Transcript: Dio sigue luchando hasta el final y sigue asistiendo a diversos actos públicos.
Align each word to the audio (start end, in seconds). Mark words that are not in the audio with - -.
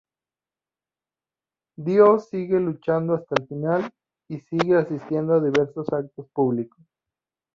Dio 1.77 2.17
sigue 2.17 2.59
luchando 2.59 3.13
hasta 3.13 3.35
el 3.39 3.47
final 3.47 3.91
y 4.27 4.39
sigue 4.39 4.75
asistiendo 4.77 5.35
a 5.35 5.39
diversos 5.39 5.93
actos 5.93 6.27
públicos. 6.33 6.83